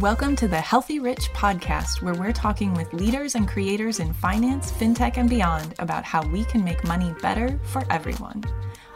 [0.00, 4.72] Welcome to the Healthy Rich podcast, where we're talking with leaders and creators in finance,
[4.72, 8.42] fintech, and beyond about how we can make money better for everyone.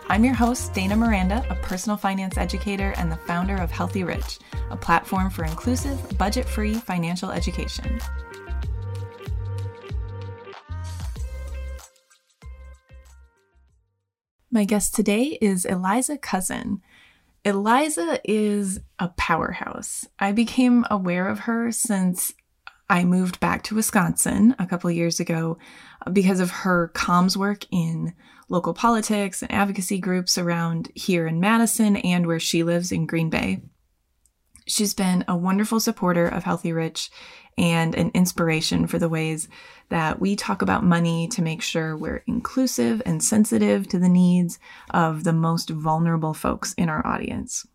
[0.09, 4.41] I'm your host, Dana Miranda, a personal finance educator and the founder of Healthy Rich,
[4.71, 8.01] a platform for inclusive, budget free financial education.
[14.51, 16.81] My guest today is Eliza Cussen.
[17.49, 20.07] Eliza is a powerhouse.
[20.19, 22.35] I became aware of her since
[22.91, 25.57] I moved back to Wisconsin a couple years ago
[26.07, 28.15] uh, because of her comms work in
[28.51, 33.31] local politics and advocacy groups around here in Madison and where she lives in Green
[33.31, 33.63] Bay.
[34.69, 37.11] She's been a wonderful supporter of Healthy Rich
[37.57, 39.49] and an inspiration for the ways
[39.89, 44.59] that we talk about money to make sure we're inclusive and sensitive to the needs
[44.91, 47.67] of the most vulnerable folks in our audience.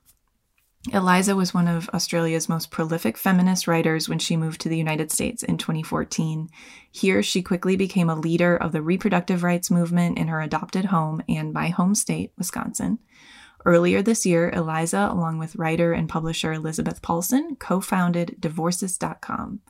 [0.92, 5.12] Eliza was one of Australia's most prolific feminist writers when she moved to the United
[5.12, 6.50] States in 2014.
[6.92, 11.24] Here, she quickly became a leader of the reproductive rights movement in her adopted home
[11.30, 13.00] and my home state, Wisconsin.
[13.66, 19.62] Earlier this year, Eliza, along with writer and publisher Elizabeth Paulson, co founded Divorcist.com.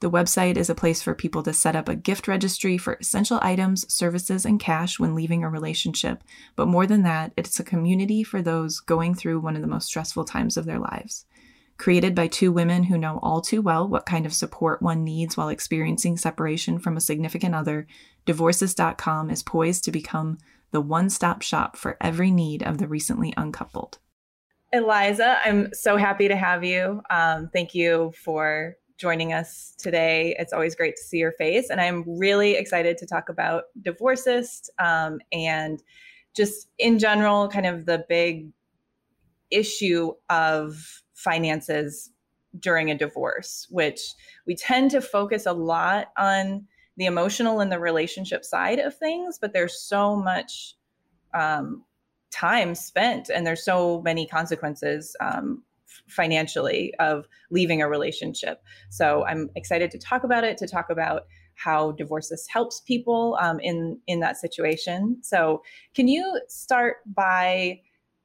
[0.00, 3.40] The website is a place for people to set up a gift registry for essential
[3.42, 6.22] items, services, and cash when leaving a relationship.
[6.56, 9.86] But more than that, it's a community for those going through one of the most
[9.86, 11.24] stressful times of their lives.
[11.78, 15.36] Created by two women who know all too well what kind of support one needs
[15.36, 17.86] while experiencing separation from a significant other,
[18.26, 20.38] Divorcist.com is poised to become
[20.70, 23.98] the one stop shop for every need of the recently uncoupled.
[24.72, 27.00] Eliza, I'm so happy to have you.
[27.10, 30.36] Um, thank you for joining us today.
[30.38, 31.70] It's always great to see your face.
[31.70, 35.82] And I'm really excited to talk about Divorcist um, and
[36.36, 38.50] just in general, kind of the big
[39.50, 42.10] issue of finances
[42.58, 44.00] during a divorce, which
[44.46, 46.66] we tend to focus a lot on
[46.98, 50.74] the emotional and the relationship side of things, but there's so much
[51.32, 51.84] um,
[52.30, 55.62] time spent and there's so many consequences um,
[56.08, 58.62] financially of leaving a relationship.
[58.90, 61.22] So I'm excited to talk about it, to talk about
[61.54, 65.18] how Divorcist helps people um, in in that situation.
[65.22, 65.62] So
[65.94, 67.80] can you start by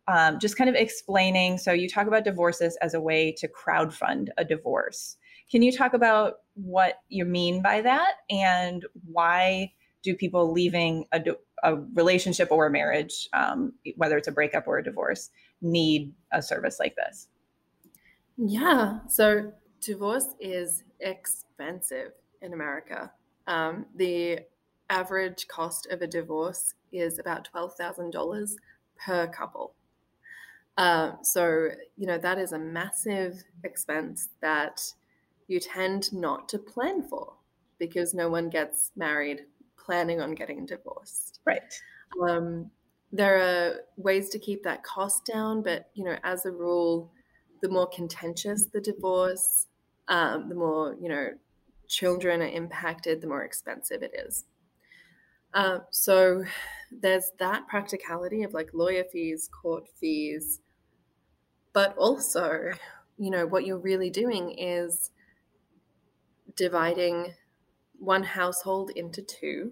[0.07, 1.57] um, just kind of explaining?
[1.57, 5.17] So you talk about Divorcist as a way to crowdfund a divorce.
[5.51, 9.71] Can you talk about what you mean by that and why
[10.03, 11.21] do people leaving a,
[11.63, 15.29] a relationship or a marriage, um, whether it's a breakup or a divorce,
[15.61, 17.27] need a service like this?
[18.37, 18.99] Yeah.
[19.07, 22.11] So divorce is expensive
[22.41, 23.11] in America.
[23.47, 24.39] Um, the
[24.89, 28.51] average cost of a divorce is about $12,000
[29.05, 29.73] per couple.
[30.77, 34.81] Uh, so, you know, that is a massive expense that
[35.47, 37.33] you tend not to plan for
[37.79, 39.41] because no one gets married
[39.77, 41.39] planning on getting divorced.
[41.45, 41.61] Right.
[42.21, 42.71] Um,
[43.11, 47.11] there are ways to keep that cost down, but, you know, as a rule,
[47.63, 49.67] the more contentious the divorce,
[50.09, 51.29] um, the more you know
[51.87, 54.45] children are impacted, the more expensive it is.
[55.53, 56.43] Uh, so
[56.91, 60.59] there's that practicality of like lawyer fees, court fees,
[61.71, 62.71] but also,
[63.17, 65.11] you know, what you're really doing is
[66.55, 67.33] dividing
[67.99, 69.71] one household into two,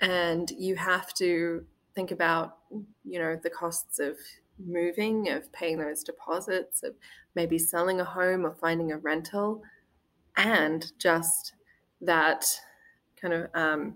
[0.00, 2.58] and you have to think about,
[3.04, 4.16] you know, the costs of
[4.58, 6.94] moving, of paying those deposits, of
[7.34, 9.62] maybe selling a home or finding a rental,
[10.36, 11.54] and just
[12.00, 12.44] that
[13.20, 13.94] kind of um,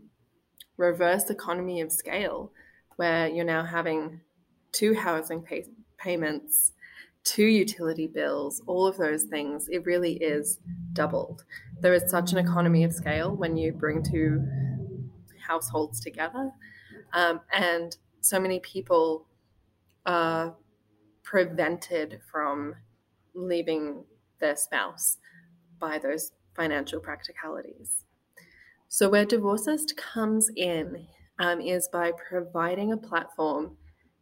[0.77, 2.53] reverse economy of scale
[2.97, 4.21] where you're now having
[4.73, 6.73] two housing pay- payments,
[7.29, 9.69] two utility bills, all of those things.
[9.69, 10.61] It really is
[10.95, 11.45] doubled.
[11.81, 14.43] There is such an economy of scale when you bring two
[15.47, 16.51] households together.
[17.13, 19.27] Um, and so many people
[20.07, 20.51] uh,
[21.23, 22.75] prevented from
[23.35, 24.05] leaving
[24.41, 25.19] their spouse
[25.79, 28.05] by those financial practicalities.
[28.89, 31.07] So, where Divorcist comes in
[31.39, 33.77] um, is by providing a platform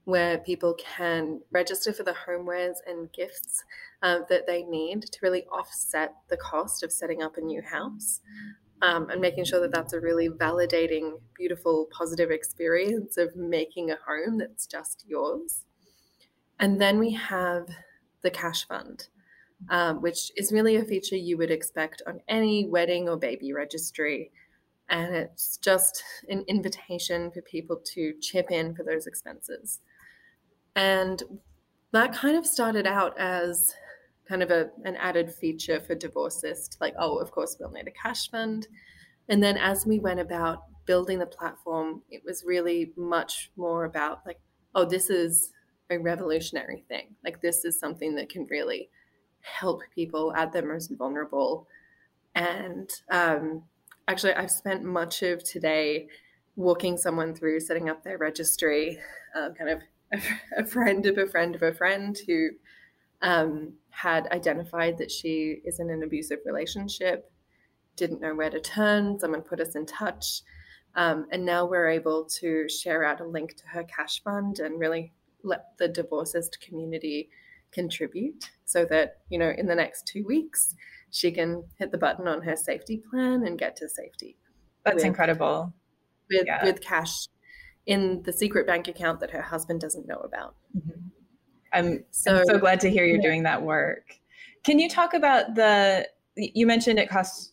[0.07, 3.65] where people can register for the homewares and gifts
[4.03, 8.21] uh, that they need to really offset the cost of setting up a new house.
[8.83, 13.97] Um, and making sure that that's a really validating, beautiful, positive experience of making a
[14.07, 15.65] home that's just yours.
[16.61, 17.69] And then we have
[18.21, 19.09] the cash fund,
[19.71, 24.31] um, which is really a feature you would expect on any wedding or baby registry.
[24.91, 29.81] And it's just an invitation for people to chip in for those expenses.
[30.77, 31.23] And
[31.93, 33.75] that kind of started out as
[34.29, 36.77] kind of a, an added feature for divorcists.
[36.81, 38.69] Like, oh, of course, we'll need a cash fund.
[39.29, 44.21] And then as we went about building the platform, it was really much more about
[44.27, 44.39] like,
[44.75, 45.53] oh, this is
[45.91, 47.15] a revolutionary thing.
[47.25, 48.91] Like, this is something that can really
[49.41, 51.67] help people at their most vulnerable.
[52.35, 53.63] And um,
[54.09, 56.09] actually, I've spent much of today
[56.57, 58.99] walking someone through setting up their registry,
[59.35, 59.81] uh, kind of
[60.13, 60.21] a,
[60.59, 62.51] a, friend of a friend of a friend who
[63.23, 67.31] um, had identified that she is in an abusive relationship,
[67.97, 69.19] didn't know where to turn.
[69.19, 70.43] Someone put us in touch.
[70.95, 74.81] Um, and now we're able to share out a link to her cash fund and
[74.81, 75.13] really
[75.43, 77.29] let the divorcist community
[77.71, 80.75] contribute so that, you know, in the next two weeks,
[81.11, 84.37] she can hit the button on her safety plan and get to safety.
[84.85, 85.73] That's with, incredible.
[86.31, 86.65] With, yeah.
[86.65, 87.29] with cash
[87.87, 90.55] in the secret bank account that her husband doesn't know about.
[90.77, 91.01] Mm-hmm.
[91.73, 93.23] I'm so, I'm so glad to hear you're yeah.
[93.23, 94.05] doing that work.
[94.65, 97.53] Can you talk about the, you mentioned it costs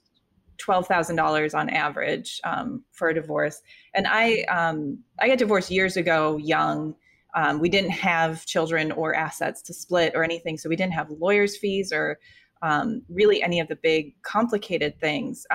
[0.57, 3.62] $12,000 on average um, for a divorce.
[3.94, 6.95] And I, um, I got divorced years ago, young.
[7.35, 10.57] Um, we didn't have children or assets to split or anything.
[10.57, 12.19] So we didn't have lawyers' fees or
[12.62, 15.45] um, really any of the big complicated things.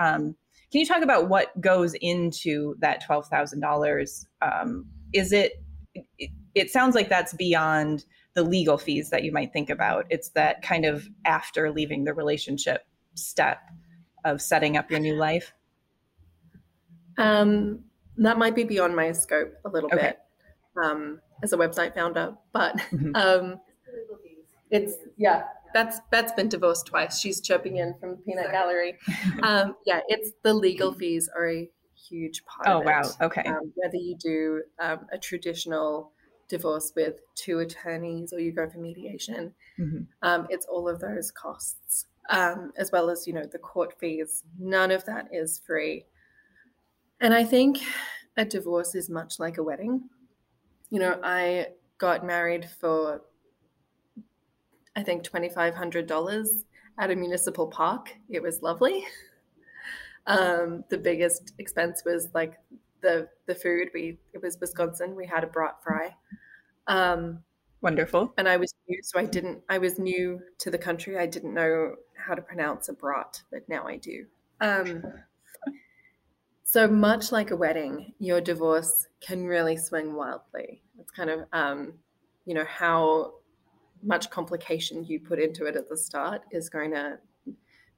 [0.71, 4.27] Can you talk about what goes into that $12,000?
[4.43, 8.05] Um, is it, it, it sounds like that's beyond
[8.35, 10.07] the legal fees that you might think about.
[10.11, 12.83] It's that kind of after leaving the relationship
[13.15, 13.59] step
[14.25, 15.55] of setting up your new life?
[17.17, 17.81] Um,
[18.19, 20.09] that might be beyond my scope a little okay.
[20.09, 20.19] bit
[20.83, 23.15] um, as a website founder, but mm-hmm.
[23.15, 23.61] um,
[24.71, 25.45] it's yeah.
[25.75, 27.21] That's Beth's been divorced twice.
[27.21, 28.99] She's chirping in from the Peanut Gallery.
[29.43, 31.71] Um, yeah, it's the legal fees are a
[32.09, 32.67] huge part.
[32.69, 33.03] Oh of wow!
[33.21, 33.43] Okay.
[33.43, 36.13] Um, whether you do um, a traditional
[36.49, 40.03] divorce with two attorneys or you go for mediation, mm-hmm.
[40.23, 44.45] um, it's all of those costs um, as well as you know the court fees.
[44.59, 46.05] None of that is free,
[47.21, 47.79] and I think
[48.37, 50.09] a divorce is much like a wedding.
[50.91, 51.69] You know, I
[51.99, 53.23] got married for
[54.99, 56.65] I think twenty five hundred dollars
[56.99, 58.17] at a municipal park.
[58.29, 59.07] It was lovely.
[60.27, 62.55] Um, the biggest expense was like
[63.01, 63.91] the the food.
[63.95, 65.15] We it was Wisconsin.
[65.15, 66.17] We had a brat fry.
[66.89, 67.45] Um,
[67.81, 68.35] Wonderful.
[68.37, 69.63] And I was new, so I didn't.
[69.69, 71.17] I was new to the country.
[71.17, 74.27] I didn't know how to pronounce a brat, but now I do.
[74.61, 75.05] Um,
[76.65, 80.83] so much like a wedding, your divorce can really swing wildly.
[80.99, 81.95] It's kind of, um,
[82.47, 83.35] you know, how
[84.03, 87.19] much complication you put into it at the start is going to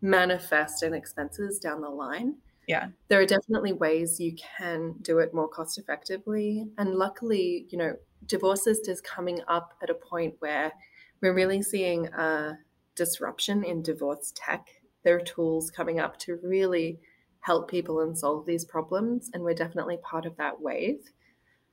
[0.00, 2.36] manifest in expenses down the line.
[2.66, 2.88] Yeah.
[3.08, 6.66] There are definitely ways you can do it more cost effectively.
[6.78, 10.72] And luckily, you know, Divorcist is coming up at a point where
[11.20, 12.58] we're really seeing a
[12.94, 14.68] disruption in divorce tech.
[15.02, 17.00] There are tools coming up to really
[17.40, 21.00] help people and solve these problems, and we're definitely part of that wave.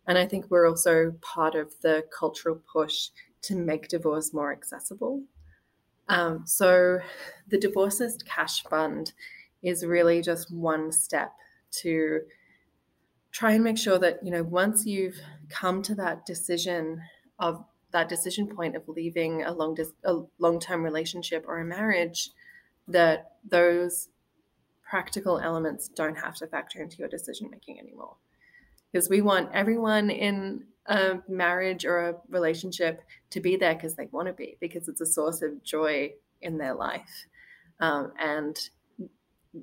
[0.07, 3.09] And I think we're also part of the cultural push
[3.43, 5.23] to make divorce more accessible.
[6.09, 6.99] Um, so,
[7.47, 9.13] the Divorcist Cash Fund
[9.61, 11.33] is really just one step
[11.71, 12.21] to
[13.31, 15.19] try and make sure that you know once you've
[15.49, 17.01] come to that decision
[17.39, 22.31] of that decision point of leaving a long dis- a long-term relationship or a marriage
[22.87, 24.09] that those
[24.83, 28.15] practical elements don't have to factor into your decision making anymore
[28.91, 34.07] because we want everyone in a marriage or a relationship to be there because they
[34.11, 37.25] want to be because it's a source of joy in their life.
[37.79, 38.57] Um, and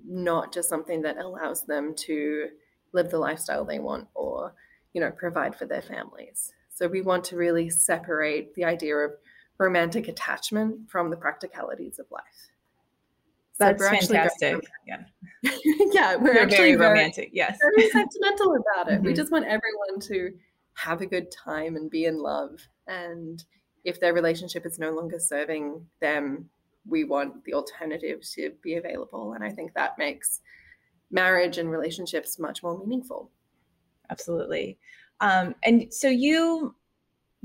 [0.07, 2.49] not just something that allows them to
[2.93, 4.55] live the lifestyle they want or
[4.93, 6.53] you know provide for their families.
[6.75, 9.13] So we want to really separate the idea of
[9.59, 12.51] romantic attachment from the practicalities of life
[13.59, 14.65] that's so fantastic.
[14.87, 15.03] yeah.
[15.43, 17.59] Yeah we're, we're actually very romantic very, yes.
[17.77, 18.97] very sentimental about it.
[18.97, 19.07] Mm-hmm.
[19.07, 20.33] we just want everyone to
[20.75, 22.59] have a good time and be in love.
[22.89, 23.45] And
[23.85, 26.49] if their relationship is no longer serving them
[26.87, 29.33] we want the alternative to be available.
[29.35, 30.41] And i think that makes
[31.11, 33.31] marriage and relationships much more meaningful.
[34.11, 34.79] Absolutely.
[35.21, 36.75] Um, and so you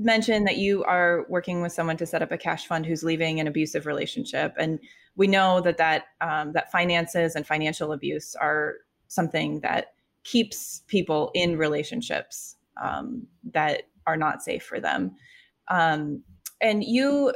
[0.00, 3.38] mentioned that you are working with someone to set up a cash fund who's leaving
[3.38, 4.78] an abusive relationship, and
[5.16, 8.76] we know that that um, that finances and financial abuse are
[9.08, 15.14] something that keeps people in relationships um, that are not safe for them.
[15.68, 16.22] Um,
[16.60, 17.32] and you,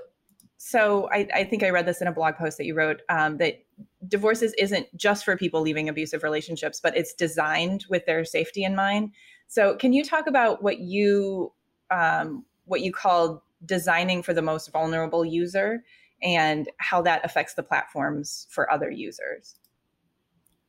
[0.59, 3.39] so I, I, think I read this in a blog post that you wrote um,
[3.39, 3.65] that
[4.07, 8.75] Divorcist isn't just for people leaving abusive relationships, but it's designed with their safety in
[8.75, 9.13] mind.
[9.49, 11.53] So, can you talk about what you
[11.91, 15.83] um, what you call designing for the most vulnerable user,
[16.23, 19.57] and how that affects the platforms for other users.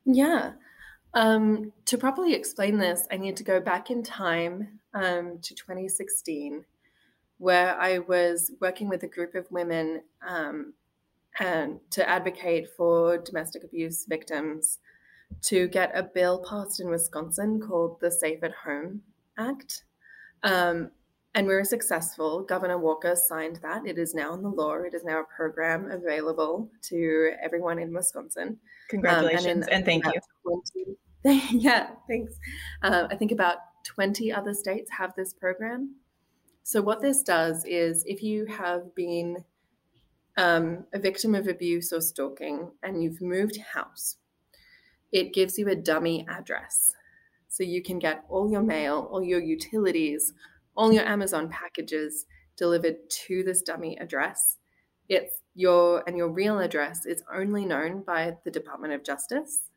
[0.04, 0.52] Yeah.
[1.14, 6.64] Um, to properly explain this, I need to go back in time um, to 2016,
[7.38, 10.74] where I was working with a group of women um,
[11.38, 14.78] and to advocate for domestic abuse victims
[15.42, 19.02] to get a bill passed in Wisconsin called the Safe at Home
[19.38, 19.84] Act.
[20.42, 20.90] Um,
[21.36, 22.42] and we were successful.
[22.42, 23.86] Governor Walker signed that.
[23.86, 24.76] It is now in the law.
[24.76, 28.58] It is now a program available to everyone in Wisconsin.
[28.88, 30.96] Congratulations um, and, in, and, thank you.
[31.24, 32.32] 20, yeah, thanks.
[32.82, 35.96] Uh, I think about 20 other states have this program.
[36.62, 39.44] So, what this does is if you have been
[40.38, 44.16] um, a victim of abuse or stalking and you've moved house,
[45.12, 46.94] it gives you a dummy address.
[47.48, 50.34] So you can get all your mail, all your utilities,
[50.76, 54.58] all your Amazon packages delivered to this dummy address.
[55.08, 59.70] It's your and your real address is only known by the Department of Justice,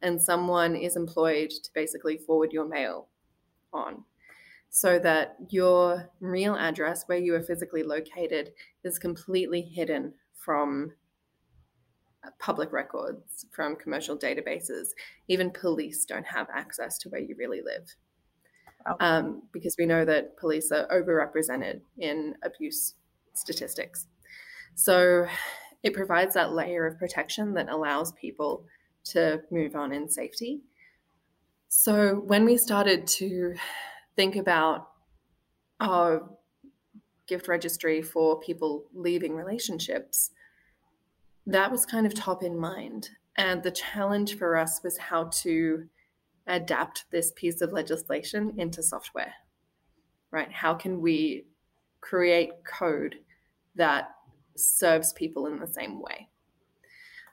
[0.00, 3.08] and someone is employed to basically forward your mail
[3.72, 4.04] on
[4.74, 8.52] so that your real address, where you are physically located,
[8.84, 10.90] is completely hidden from
[12.26, 14.88] uh, public records, from commercial databases.
[15.28, 17.94] Even police don't have access to where you really live.
[19.00, 22.94] Um, because we know that police are overrepresented in abuse
[23.34, 24.06] statistics.
[24.74, 25.26] So
[25.82, 28.64] it provides that layer of protection that allows people
[29.04, 30.60] to move on in safety.
[31.68, 33.54] So when we started to
[34.16, 34.88] think about
[35.80, 36.28] our
[37.26, 40.30] gift registry for people leaving relationships,
[41.46, 43.10] that was kind of top in mind.
[43.36, 45.88] And the challenge for us was how to
[46.46, 49.32] adapt this piece of legislation into software,
[50.30, 50.50] right?
[50.52, 51.44] How can we
[52.00, 53.16] create code
[53.74, 54.10] that
[54.56, 56.28] serves people in the same way?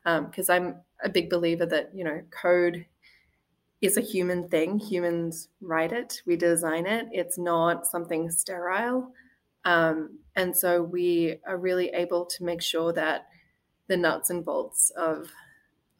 [0.03, 2.85] Because um, I'm a big believer that, you know, code
[3.81, 4.79] is a human thing.
[4.79, 7.07] Humans write it, we design it.
[7.11, 9.11] It's not something sterile.
[9.65, 13.27] Um, and so we are really able to make sure that
[13.87, 15.29] the nuts and bolts of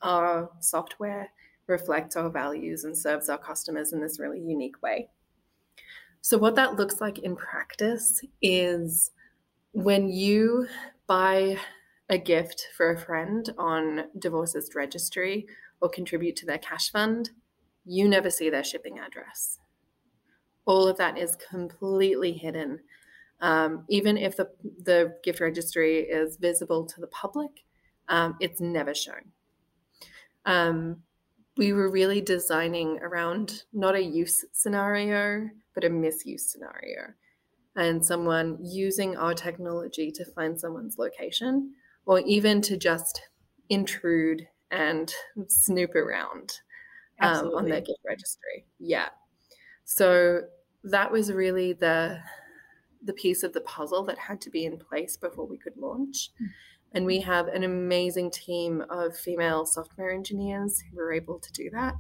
[0.01, 1.31] our software
[1.69, 5.09] reflects our values and serves our customers in this really unique way.
[6.21, 9.11] So, what that looks like in practice is
[9.71, 10.67] when you
[11.07, 11.57] buy
[12.09, 15.47] a gift for a friend on Divorcist Registry
[15.81, 17.29] or contribute to their cash fund,
[17.85, 19.59] you never see their shipping address.
[20.65, 22.79] All of that is completely hidden.
[23.41, 24.49] Um, even if the,
[24.83, 27.63] the gift registry is visible to the public,
[28.09, 29.31] um, it's never shown.
[30.45, 31.03] Um,
[31.59, 37.13] we were really designing around not a use scenario, but a misuse scenario.
[37.75, 41.73] And someone using our technology to find someone's location,
[42.05, 43.21] or even to just
[43.69, 45.13] intrude and
[45.49, 46.53] snoop around
[47.21, 48.65] um, on their gift registry.
[48.79, 49.09] Yeah.
[49.83, 50.43] So
[50.85, 52.19] that was really the
[53.03, 56.31] the piece of the puzzle that had to be in place before we could launch.
[56.41, 56.47] Mm.
[56.93, 61.69] And we have an amazing team of female software engineers who were able to do
[61.71, 61.95] that.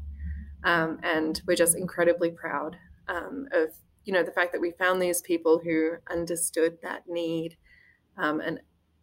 [0.63, 2.75] Um, and we're just incredibly proud
[3.07, 3.69] um, of
[4.05, 7.57] you know the fact that we found these people who understood that need
[8.17, 8.59] um, and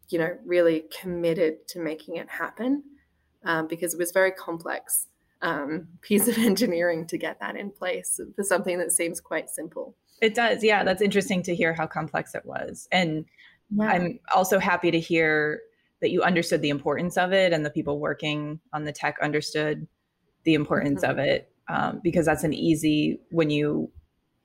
[0.09, 2.83] you know really committed to making it happen
[3.45, 5.07] um, because it was very complex
[5.43, 9.95] um, piece of engineering to get that in place for something that seems quite simple.
[10.23, 10.83] It does, yeah.
[10.83, 13.26] That's interesting to hear how complex it was, and
[13.71, 13.85] yeah.
[13.85, 15.61] I'm also happy to hear
[16.07, 19.89] that you understood the importance of it and the people working on the tech understood
[20.45, 21.11] the importance mm-hmm.
[21.11, 23.91] of it um, because that's an easy when you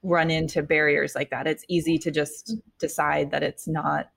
[0.02, 4.10] run into barriers like that it's easy to just decide that it's not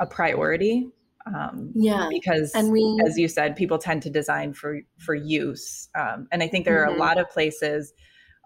[0.00, 0.88] a priority
[1.26, 5.90] um, yeah because and we as you said people tend to design for for use
[5.94, 6.84] um, and i think there mm-hmm.
[6.84, 7.00] are a mm-hmm.
[7.00, 7.92] lot of places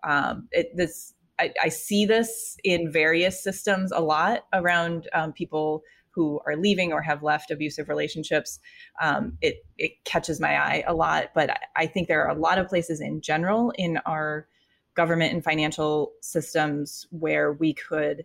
[0.02, 5.82] um, it, this I, I, see this in various systems a lot around um, people
[6.14, 8.58] who are leaving or have left abusive relationships,
[9.00, 11.30] um, it, it catches my eye a lot.
[11.34, 14.46] But I think there are a lot of places in general in our
[14.94, 18.24] government and financial systems where we could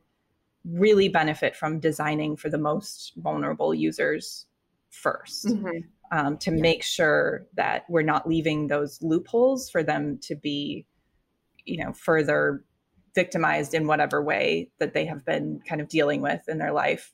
[0.65, 4.47] really benefit from designing for the most vulnerable users
[5.03, 6.17] 1st mm-hmm.
[6.17, 6.61] um, to yeah.
[6.61, 10.85] make sure that we're not leaving those loopholes for them to be,
[11.65, 12.63] you know, further
[13.13, 17.13] victimized in whatever way that they have been kind of dealing with in their life.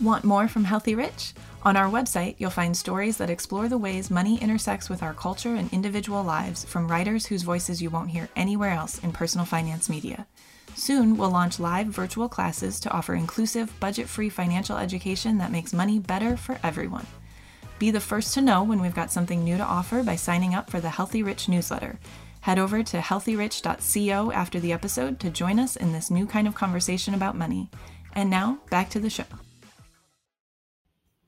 [0.00, 1.34] Want more from Healthy Rich?
[1.62, 5.54] On our website, you'll find stories that explore the ways money intersects with our culture
[5.54, 9.88] and individual lives from writers whose voices you won't hear anywhere else in personal finance
[9.88, 10.26] media.
[10.74, 15.72] Soon, we'll launch live virtual classes to offer inclusive, budget free financial education that makes
[15.72, 17.06] money better for everyone.
[17.78, 20.70] Be the first to know when we've got something new to offer by signing up
[20.70, 22.00] for the Healthy Rich newsletter.
[22.40, 26.56] Head over to healthyrich.co after the episode to join us in this new kind of
[26.56, 27.70] conversation about money.
[28.12, 29.24] And now, back to the show.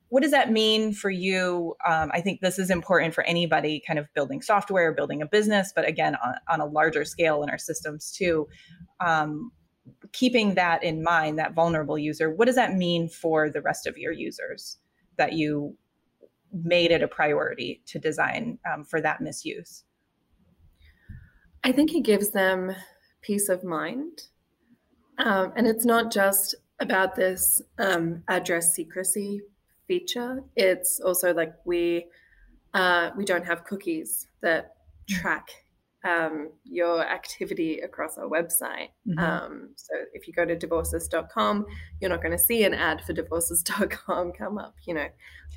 [0.09, 1.75] What does that mean for you?
[1.85, 5.73] Um, I think this is important for anybody kind of building software, building a business,
[5.75, 8.47] but again, on, on a larger scale in our systems too.
[8.99, 9.51] Um,
[10.13, 13.97] keeping that in mind, that vulnerable user, what does that mean for the rest of
[13.97, 14.77] your users
[15.17, 15.75] that you
[16.53, 19.83] made it a priority to design um, for that misuse?
[21.63, 22.73] I think it gives them
[23.21, 24.21] peace of mind.
[25.17, 29.41] Um, and it's not just about this um, address secrecy
[29.87, 30.43] feature.
[30.55, 32.05] It's also like we
[32.73, 34.75] uh, we don't have cookies that
[35.09, 35.49] track
[36.03, 38.89] um, your activity across our website.
[39.07, 39.19] Mm-hmm.
[39.19, 41.65] Um, so if you go to divorcist.com,
[41.99, 44.75] you're not going to see an ad for divorcist.com come up.
[44.85, 45.07] You know,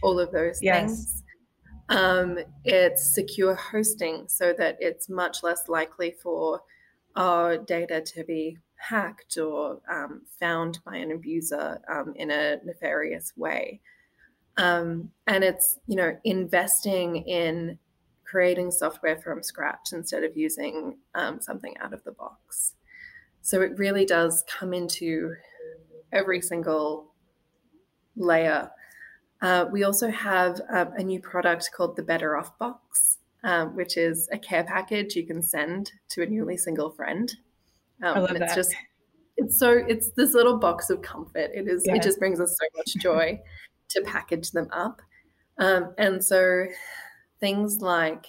[0.03, 0.89] all of those yes.
[0.89, 1.23] things.
[1.89, 6.63] Um, it's secure hosting so that it's much less likely for
[7.17, 13.33] our data to be hacked or um, found by an abuser um, in a nefarious
[13.37, 13.81] way.
[14.63, 17.79] Um, and it's, you know, investing in
[18.25, 22.75] creating software from scratch instead of using um, something out of the box.
[23.43, 25.35] So it really does come into
[26.13, 27.13] every single
[28.17, 28.71] layer
[29.43, 33.97] uh, we also have um, a new product called the Better Off Box, um, which
[33.97, 37.35] is a care package you can send to a newly single friend.
[38.03, 38.57] Um, I love and it's that.
[38.57, 38.75] just
[39.37, 41.51] it's so it's this little box of comfort.
[41.55, 43.41] It is it just brings us so much joy
[43.91, 45.03] to package them up.
[45.59, 46.67] Um, and so
[47.39, 48.27] things like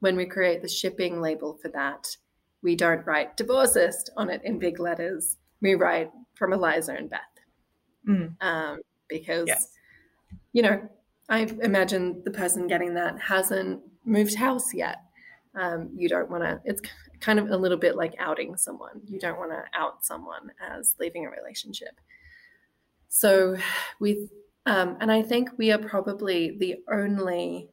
[0.00, 2.16] when we create the shipping label for that,
[2.62, 5.36] we don't write divorcist on it in big letters.
[5.60, 7.20] We write from Eliza and Beth.
[8.08, 8.34] Mm.
[8.40, 9.74] Um, because yes
[10.54, 10.88] you know,
[11.28, 14.98] I imagine the person getting that hasn't moved house yet.
[15.54, 16.80] Um, you don't want to, it's
[17.20, 19.02] kind of a little bit like outing someone.
[19.06, 22.00] You don't want to out someone as leaving a relationship.
[23.08, 23.56] So,
[24.00, 24.30] with,
[24.66, 27.68] um, and I think we are probably the only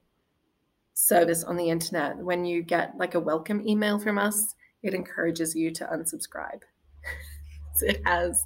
[0.94, 5.56] service on the internet when you get like a welcome email from us, it encourages
[5.56, 6.62] you to unsubscribe.
[7.76, 8.44] so it has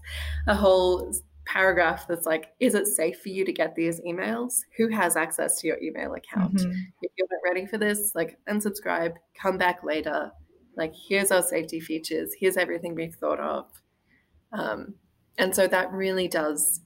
[0.47, 1.11] a whole
[1.45, 4.59] paragraph that's like, is it safe for you to get these emails?
[4.77, 6.55] Who has access to your email account?
[6.55, 6.71] Mm-hmm.
[7.01, 10.31] If you're not ready for this, like unsubscribe, come back later.
[10.77, 13.65] Like, here's our safety features, here's everything we've thought of.
[14.51, 14.95] Um,
[15.37, 16.81] and so that really does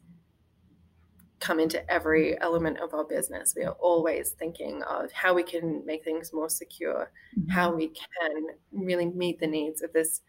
[1.39, 3.54] come into every element of our business.
[3.56, 7.49] We are always thinking of how we can make things more secure, mm-hmm.
[7.49, 10.21] how we can really meet the needs of this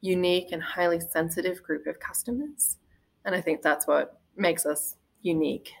[0.00, 2.78] unique and highly sensitive group of customers.
[3.24, 5.72] And I think that's what makes us unique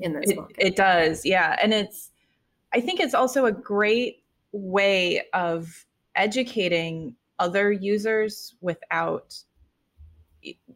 [0.00, 0.56] in this it, market.
[0.58, 1.56] It does, yeah.
[1.62, 2.10] And it's,
[2.72, 9.36] I think it's also a great way of educating other users without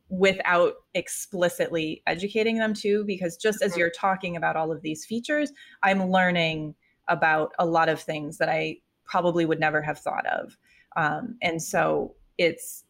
[0.08, 5.52] without explicitly educating them too because just as you're talking about all of these features
[5.82, 6.74] i'm learning
[7.08, 8.76] about a lot of things that i
[9.08, 10.56] probably would never have thought of.
[10.96, 12.84] Um, and so it's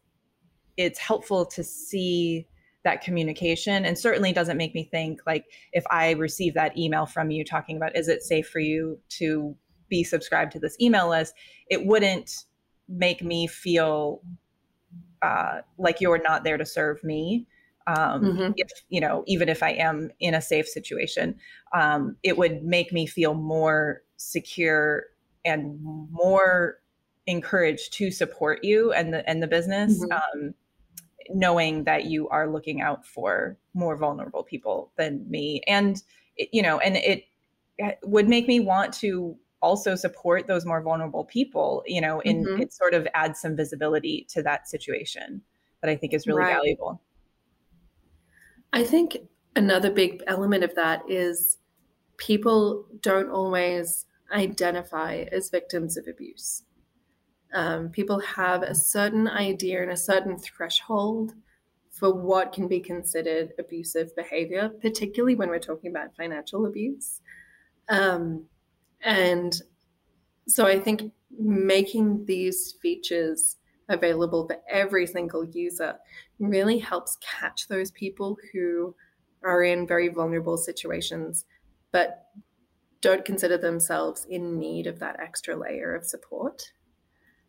[0.77, 2.45] it's helpful to see
[2.83, 7.29] that communication and certainly doesn't make me think like if i receive that email from
[7.29, 9.55] you talking about is it safe for you to
[9.89, 11.33] be subscribed to this email list?
[11.69, 12.45] It wouldn't
[12.87, 14.21] make me feel
[15.21, 17.45] uh, like you're not there to serve me
[17.87, 18.51] um, mm-hmm.
[18.55, 21.35] if you know even if i am in a safe situation
[21.73, 25.03] um, it would make me feel more secure
[25.45, 25.79] and
[26.11, 26.79] more
[27.27, 30.11] encouraged to support you and the and the business mm-hmm.
[30.11, 30.53] um,
[31.29, 36.03] knowing that you are looking out for more vulnerable people than me and
[36.51, 37.25] you know and it
[38.03, 42.61] would make me want to also support those more vulnerable people you know and mm-hmm.
[42.61, 45.41] it sort of adds some visibility to that situation
[45.81, 46.53] that i think is really right.
[46.53, 47.01] valuable
[48.73, 49.17] i think
[49.55, 51.57] another big element of that is
[52.17, 56.63] people don't always identify as victims of abuse
[57.53, 61.33] um, people have a certain idea and a certain threshold
[61.99, 67.21] for what can be considered abusive behavior, particularly when we're talking about financial abuse.
[67.89, 68.45] Um,
[69.01, 69.61] and
[70.47, 73.57] so I think making these features
[73.87, 75.95] available for every single user
[76.39, 78.95] really helps catch those people who
[79.43, 81.45] are in very vulnerable situations,
[81.91, 82.25] but
[83.01, 86.71] don't consider themselves in need of that extra layer of support.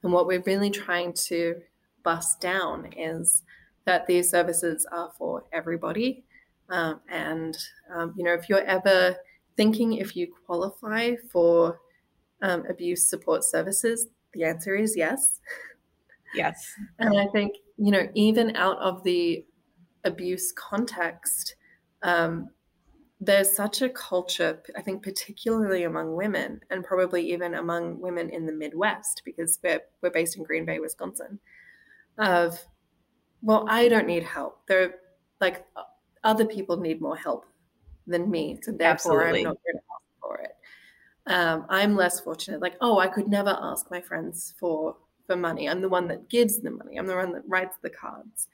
[0.03, 1.57] And what we're really trying to
[2.03, 3.43] bust down is
[3.85, 6.25] that these services are for everybody.
[6.69, 7.59] Um, and,
[7.93, 9.17] um, you know, if you're ever
[9.57, 11.81] thinking if you qualify for
[12.43, 15.41] um, abuse support services, the answer is yes.
[16.35, 16.73] Yes.
[16.99, 19.45] And I think, you know, even out of the
[20.05, 21.57] abuse context,
[22.03, 22.49] um,
[23.21, 28.47] there's such a culture, I think, particularly among women, and probably even among women in
[28.47, 31.39] the Midwest, because we're, we're based in Green Bay, Wisconsin,
[32.17, 32.65] of,
[33.43, 34.67] well, I don't need help.
[34.69, 34.95] There, are
[35.41, 35.67] like,
[36.25, 37.45] other people need more help
[38.11, 38.59] than me.
[38.62, 39.40] So therefore, Absolutely.
[39.40, 40.57] I'm not going to ask for it.
[41.27, 42.61] Um, I'm less fortunate.
[42.61, 44.96] Like, oh, I could never ask my friends for
[45.27, 45.68] for money.
[45.68, 46.96] I'm the one that gives the money.
[46.96, 48.49] I'm the one that writes the cards.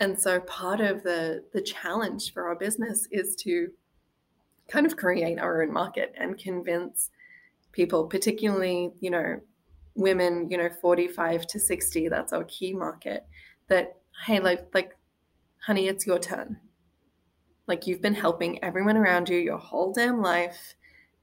[0.00, 3.70] And so part of the the challenge for our business is to
[4.68, 7.10] kind of create our own market and convince
[7.72, 9.40] people, particularly, you know,
[9.94, 13.26] women, you know, 45 to 60, that's our key market,
[13.68, 14.96] that hey, like like
[15.64, 16.58] honey, it's your turn.
[17.68, 20.74] Like you've been helping everyone around you your whole damn life.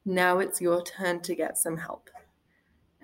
[0.05, 2.09] Now it's your turn to get some help.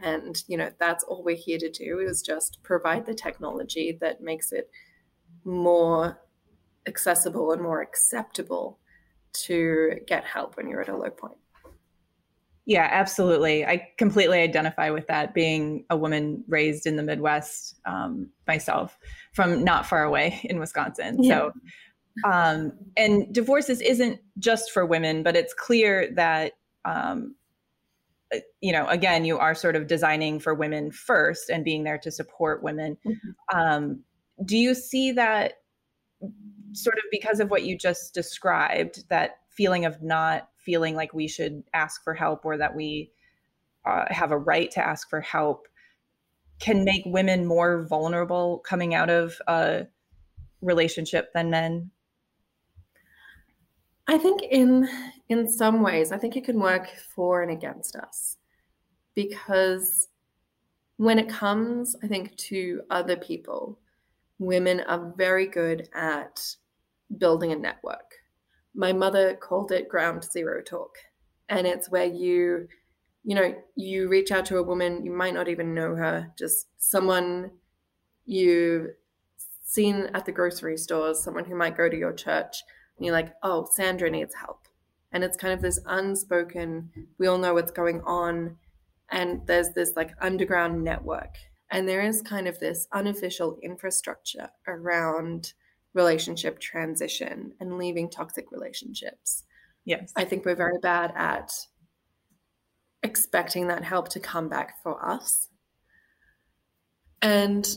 [0.01, 4.21] And, you know, that's all we're here to do is just provide the technology that
[4.21, 4.69] makes it
[5.43, 6.21] more
[6.88, 8.80] accessible and more acceptable
[9.34, 11.38] to get help when you're at a low point.
[12.65, 13.65] Yeah, absolutely.
[13.65, 18.97] I completely identify with that being a woman raised in the Midwest um, myself
[19.34, 21.23] from not far away in Wisconsin.
[21.23, 21.38] Yeah.
[21.38, 21.51] So,
[22.24, 26.54] um, and Divorcist isn't just for women, but it's clear that
[26.86, 27.36] um,
[28.34, 31.97] uh, you know, again, you are sort of designing for women first and being there
[31.97, 32.97] to support women.
[33.06, 33.60] Mm-hmm.
[33.60, 34.04] Um,
[34.45, 35.54] do you see that
[36.74, 41.28] sort of because of what you just described, that feeling of not feeling like we
[41.28, 43.12] should ask for help or that we
[43.86, 45.67] uh, have a right to ask for help
[46.60, 49.88] can make women more vulnerable coming out of a
[50.62, 51.89] relationship than men?
[54.12, 54.89] I think in
[55.30, 58.36] in some ways, I think it can work for and against us
[59.15, 60.10] because
[60.97, 63.80] when it comes, I think, to other people,
[64.38, 66.45] women are very good at
[67.17, 68.12] building a network.
[68.76, 70.97] My mother called it ground zero talk.
[71.47, 72.67] And it's where you,
[73.24, 76.67] you know, you reach out to a woman, you might not even know her, just
[76.78, 77.52] someone
[78.26, 78.89] you've
[79.63, 82.62] seen at the grocery stores, someone who might go to your church,
[83.01, 84.67] and you're like, oh, Sandra needs help.
[85.11, 88.57] And it's kind of this unspoken, we all know what's going on.
[89.09, 91.33] And there's this like underground network.
[91.71, 95.53] And there is kind of this unofficial infrastructure around
[95.95, 99.45] relationship transition and leaving toxic relationships.
[99.83, 100.13] Yes.
[100.15, 101.51] I think we're very bad at
[103.01, 105.47] expecting that help to come back for us.
[107.23, 107.67] And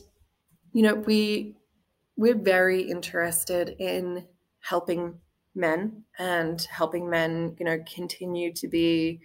[0.74, 1.56] you know, we
[2.14, 4.26] we're very interested in
[4.64, 5.14] helping
[5.55, 9.20] men and helping men, you know, continue to be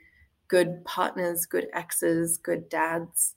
[0.47, 3.35] good partners, good exes, good dads,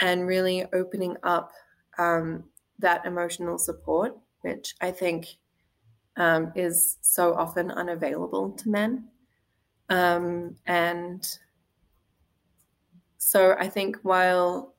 [0.00, 1.52] and really opening up
[1.98, 2.44] um,
[2.78, 5.26] that emotional support, which I think
[6.16, 9.08] um, is so often unavailable to men.
[9.88, 11.26] Um, and
[13.18, 14.74] so I think while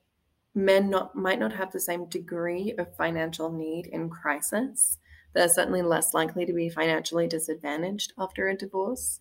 [0.53, 4.99] men not might not have the same degree of financial need in crisis,
[5.35, 9.19] they're certainly less likely to be financially disadvantaged after a divorce.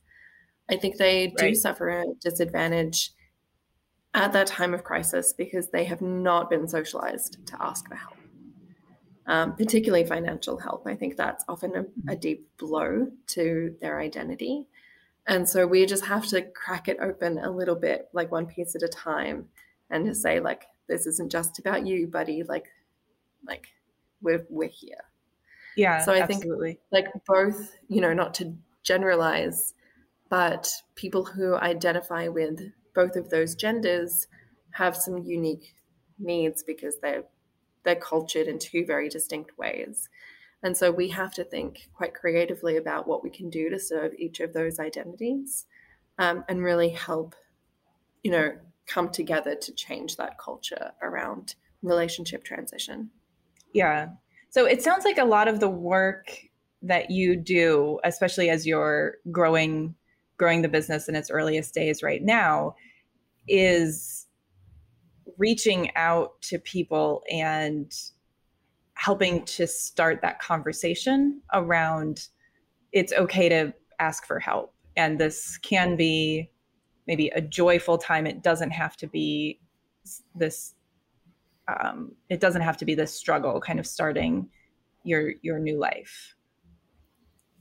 [0.71, 3.11] I think they do suffer a disadvantage
[4.15, 8.17] at that time of crisis because they have not been socialized to ask for help,
[9.27, 10.87] um, particularly financial help.
[10.87, 14.69] I think that's often a, a deep blow to their identity.
[15.27, 18.75] And so we just have to crack it open a little bit, like one piece
[18.77, 19.49] at a time,
[19.91, 22.43] and to say, like, this isn't just about you, buddy.
[22.43, 22.67] Like,
[23.47, 23.69] like
[24.23, 25.05] we're we're here.
[25.77, 26.01] Yeah.
[26.05, 26.79] So I absolutely.
[26.91, 29.75] think like both, you know, not to generalize,
[30.29, 32.61] but people who identify with
[32.95, 34.27] both of those genders
[34.73, 35.75] have some unique
[36.19, 37.25] needs because they're
[37.85, 40.09] they're cultured in two very distinct ways.
[40.63, 44.15] And so we have to think quite creatively about what we can do to serve
[44.17, 45.67] each of those identities
[46.19, 47.35] um, and really help,
[48.23, 48.53] you know,
[48.87, 53.11] come together to change that culture around relationship transition.
[53.75, 54.09] Yeah,
[54.55, 56.39] so it sounds like a lot of the work
[56.81, 59.97] that you do, especially as you're growing
[60.37, 62.77] growing the business in its earliest days right now,
[63.49, 64.27] is
[65.39, 67.93] reaching out to people and
[68.93, 72.29] helping to start that conversation around
[72.93, 74.73] it's okay to ask for help.
[74.97, 76.49] And this can be
[77.09, 78.25] maybe a joyful time.
[78.25, 79.59] It doesn't have to be
[80.37, 80.77] this
[81.69, 84.49] um, it doesn't have to be this struggle kind of starting
[85.03, 86.35] your your new life.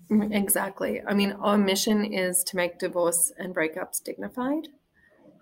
[0.10, 1.02] Mm, exactly.
[1.08, 4.68] I mean our mission is to make divorce and breakups dignified.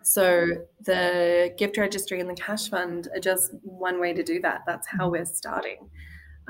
[0.03, 0.47] So
[0.83, 4.61] the gift registry and the cash fund are just one way to do that.
[4.65, 5.89] That's how we're starting.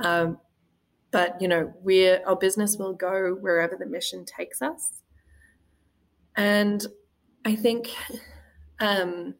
[0.04, 0.38] Um,
[1.12, 5.02] but you know we're our business will go wherever the mission takes us.
[6.36, 6.86] And
[7.44, 7.90] i think
[8.80, 9.36] um,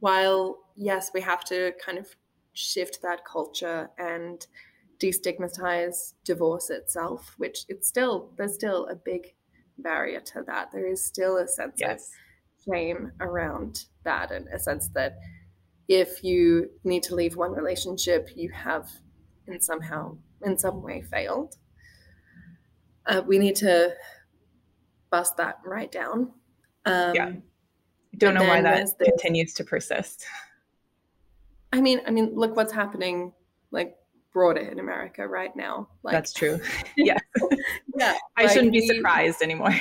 [0.00, 2.06] while yes we have to kind of
[2.52, 4.46] shift that culture and
[4.98, 9.34] destigmatize divorce itself which it's still there's still a big
[9.78, 12.10] barrier to that there is still a sense yes.
[12.10, 15.18] of shame around that and a sense that
[15.88, 18.90] if you need to leave one relationship you have
[19.46, 21.56] in somehow in some way failed.
[23.06, 23.94] Uh, we need to
[25.10, 26.32] bust that right down.
[26.84, 27.32] Um, yeah,
[28.16, 30.24] don't know why that continues to persist.
[31.76, 33.32] I mean, I mean, look what's happening,
[33.70, 33.96] like
[34.32, 35.88] broader in America right now.
[36.02, 36.58] Like, That's true.
[36.96, 37.18] yeah,
[37.96, 38.16] yeah.
[38.36, 39.74] I like shouldn't be surprised anymore.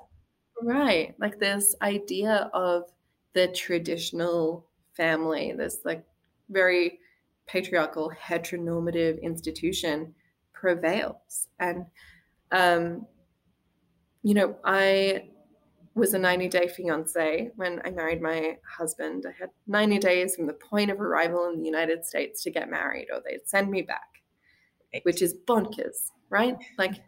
[0.62, 2.84] right, like this idea of
[3.34, 6.04] the traditional family, this like
[6.48, 7.00] very
[7.46, 10.14] patriarchal heteronormative institution
[10.52, 11.86] prevails and
[12.50, 13.06] um,
[14.22, 15.28] you know i
[15.96, 20.46] was a 90 day fiance when i married my husband i had 90 days from
[20.46, 23.82] the point of arrival in the united states to get married or they'd send me
[23.82, 24.22] back
[25.02, 27.02] which is bonkers right like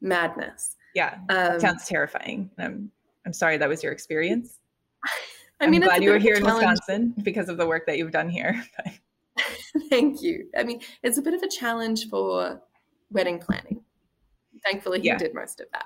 [0.00, 2.90] madness yeah um, sounds terrifying i'm
[3.26, 4.58] i'm sorry that was your experience
[5.62, 8.10] I mean, I'm glad you were here in Wisconsin because of the work that you've
[8.10, 8.64] done here.
[9.90, 10.48] Thank you.
[10.56, 12.60] I mean, it's a bit of a challenge for
[13.10, 13.82] wedding planning.
[14.64, 15.16] Thankfully, he yeah.
[15.16, 15.84] did most of that.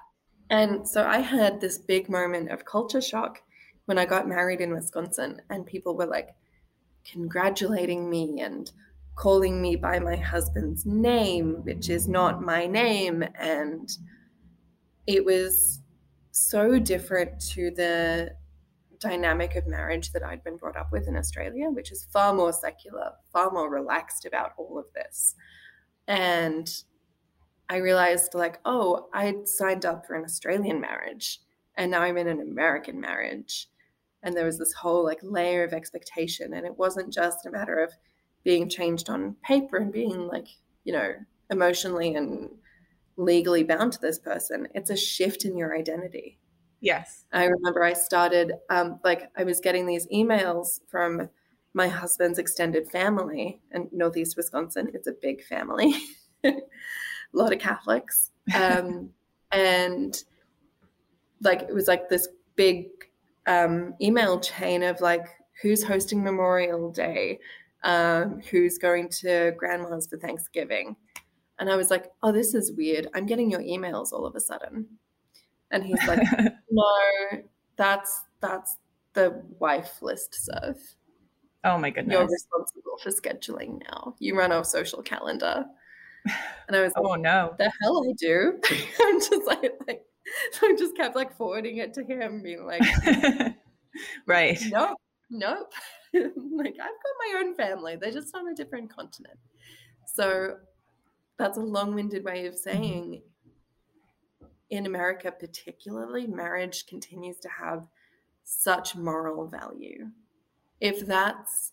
[0.50, 3.42] And so I had this big moment of culture shock
[3.86, 6.34] when I got married in Wisconsin, and people were like
[7.10, 8.70] congratulating me and
[9.14, 13.24] calling me by my husband's name, which is not my name.
[13.38, 13.88] And
[15.06, 15.80] it was
[16.32, 18.34] so different to the
[18.98, 22.52] dynamic of marriage that I'd been brought up with in Australia, which is far more
[22.52, 25.34] secular, far more relaxed about all of this.
[26.06, 26.68] And
[27.68, 31.40] I realized, like, oh, I'd signed up for an Australian marriage
[31.76, 33.68] and now I'm in an American marriage.
[34.22, 36.54] And there was this whole like layer of expectation.
[36.54, 37.92] And it wasn't just a matter of
[38.44, 40.48] being changed on paper and being like,
[40.84, 41.12] you know,
[41.50, 42.50] emotionally and
[43.16, 44.68] legally bound to this person.
[44.74, 46.38] It's a shift in your identity.
[46.80, 47.24] Yes.
[47.32, 51.28] I remember I started, um, like, I was getting these emails from
[51.72, 54.90] my husband's extended family in Northeast Wisconsin.
[54.94, 55.94] It's a big family,
[57.36, 58.32] a lot of Catholics.
[58.54, 59.10] Um,
[59.52, 60.16] and
[61.42, 62.88] like, it was like this big
[63.46, 65.26] um, email chain of like,
[65.62, 67.38] who's hosting Memorial Day,
[67.84, 70.96] um, who's going to grandma's for Thanksgiving.
[71.58, 73.08] And I was like, oh, this is weird.
[73.14, 74.86] I'm getting your emails all of a sudden.
[75.70, 76.20] And he's like,
[76.70, 77.42] no,
[77.76, 78.76] that's that's
[79.14, 80.76] the wife list serve.
[81.64, 82.12] Oh my goodness.
[82.12, 84.14] You're responsible for scheduling now.
[84.18, 85.64] You run our social calendar.
[86.66, 87.54] And I was like, oh no.
[87.58, 88.60] The hell I do.
[89.00, 90.02] I'm just like, like
[90.52, 92.82] so I just kept like forwarding it to him, being like
[94.26, 94.58] Right.
[94.68, 94.98] Nope.
[95.30, 95.72] Nope.
[96.14, 97.96] like I've got my own family.
[97.96, 99.38] They're just on a different continent.
[100.14, 100.56] So
[101.38, 102.70] that's a long-winded way of mm-hmm.
[102.70, 103.22] saying
[104.70, 107.86] in America, particularly, marriage continues to have
[108.44, 110.08] such moral value.
[110.80, 111.72] If that's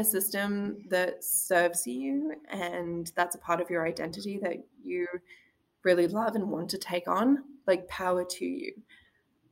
[0.00, 5.06] a system that serves you and that's a part of your identity that you
[5.82, 8.72] really love and want to take on, like power to you.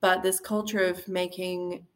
[0.01, 1.87] But this culture of making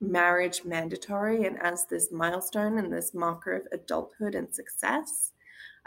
[0.00, 5.32] marriage mandatory and as this milestone and this marker of adulthood and success,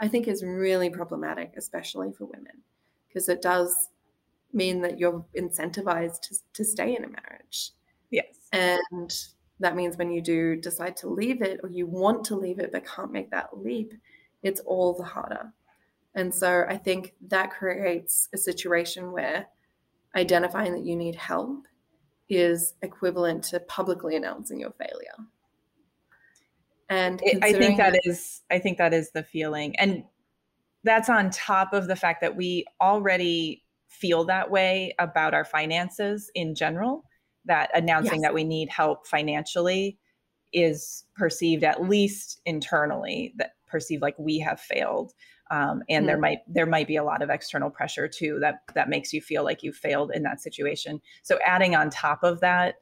[0.00, 2.62] I think is really problematic, especially for women
[3.08, 3.90] because it does
[4.52, 7.70] mean that you're incentivized to, to stay in a marriage.
[8.10, 8.34] Yes.
[8.52, 9.12] And
[9.60, 12.72] that means when you do decide to leave it or you want to leave it
[12.72, 13.94] but can't make that leap,
[14.42, 15.52] it's all the harder.
[16.14, 19.46] And so I think that creates a situation where
[20.14, 21.66] identifying that you need help
[22.28, 25.28] is equivalent to publicly announcing your failure.
[26.88, 29.74] And I think that is I think that is the feeling.
[29.76, 30.04] And
[30.84, 36.30] that's on top of the fact that we already feel that way about our finances
[36.34, 37.04] in general
[37.46, 38.22] that announcing yes.
[38.22, 39.98] that we need help financially
[40.52, 45.12] is perceived at least internally that perceived like we have failed
[45.50, 46.06] um, and mm-hmm.
[46.06, 49.20] there might there might be a lot of external pressure too that that makes you
[49.20, 52.76] feel like you failed in that situation so adding on top of that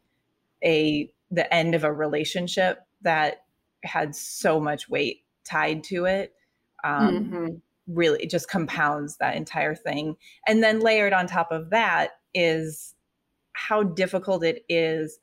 [0.62, 3.44] a the end of a relationship that
[3.84, 6.34] had so much weight tied to it
[6.84, 7.46] um, mm-hmm.
[7.86, 10.16] really just compounds that entire thing.
[10.46, 12.91] And then layered on top of that is
[13.54, 15.18] how difficult it is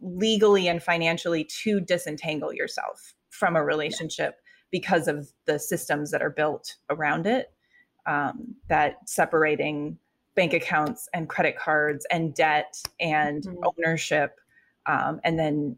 [0.00, 4.50] legally and financially to disentangle yourself from a relationship yeah.
[4.70, 7.52] because of the systems that are built around it
[8.06, 9.98] um, that separating
[10.34, 13.64] bank accounts and credit cards and debt and mm-hmm.
[13.78, 14.40] ownership
[14.86, 15.76] um, and then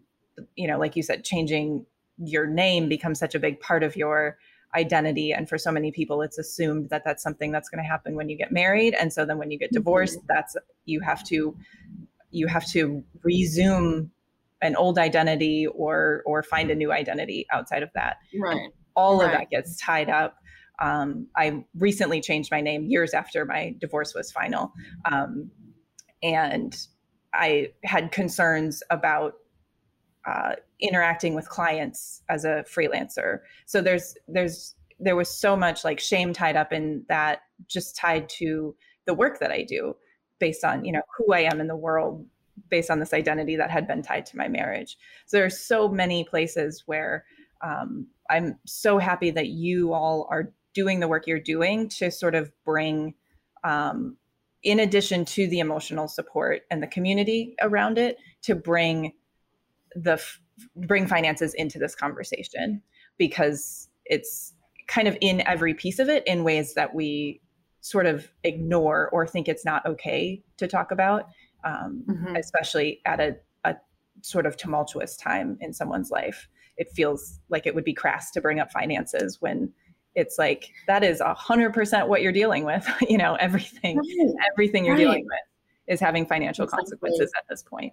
[0.56, 1.84] you know like you said changing
[2.18, 4.38] your name becomes such a big part of your
[4.76, 8.14] identity and for so many people it's assumed that that's something that's going to happen
[8.14, 9.78] when you get married and so then when you get mm-hmm.
[9.78, 10.26] divorced mm-hmm.
[10.28, 11.56] that's you have to
[12.30, 14.10] you have to resume
[14.62, 19.18] an old identity or or find a new identity outside of that right and all
[19.18, 19.26] right.
[19.26, 20.36] of that gets tied up
[20.78, 24.72] um, I recently changed my name years after my divorce was final.
[25.10, 25.50] Um,
[26.22, 26.76] and
[27.32, 29.34] I had concerns about
[30.26, 33.40] uh, interacting with clients as a freelancer.
[33.66, 38.28] So there's, there's, there was so much like shame tied up in that just tied
[38.30, 38.74] to
[39.06, 39.94] the work that I do
[40.38, 42.26] based on, you know, who I am in the world
[42.70, 44.96] based on this identity that had been tied to my marriage.
[45.26, 47.24] So there's so many places where
[47.62, 52.34] um, I'm so happy that you all are doing the work you're doing to sort
[52.34, 53.14] of bring
[53.64, 54.16] um,
[54.62, 59.12] in addition to the emotional support and the community around it to bring
[60.02, 60.22] the
[60.76, 62.82] bring finances into this conversation
[63.18, 64.54] because it's
[64.88, 67.40] kind of in every piece of it in ways that we
[67.80, 71.28] sort of ignore or think it's not okay to talk about
[71.64, 72.36] um, mm-hmm.
[72.36, 73.74] especially at a, a
[74.22, 78.40] sort of tumultuous time in someone's life it feels like it would be crass to
[78.40, 79.72] bring up finances when
[80.16, 82.88] it's like that is a hundred percent what you're dealing with.
[83.08, 84.34] you know, everything, right.
[84.52, 85.00] everything you're right.
[85.00, 86.84] dealing with is having financial exactly.
[86.84, 87.92] consequences at this point.